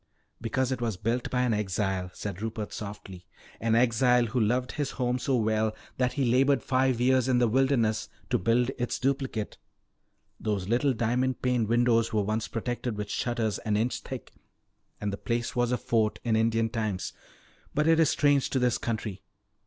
[0.41, 3.27] "Because it was built by an exile," said Rupert softly.
[3.59, 7.47] "An exile who loved his home so well that he labored five years in the
[7.47, 9.59] wilderness to build its duplicate.
[10.39, 14.33] Those little diamond paned windows were once protected with shutters an inch thick,
[14.99, 17.13] and the place was a fort in Indian times.
[17.75, 19.21] But it is strange to this country.